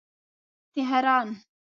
تهران 0.73 1.27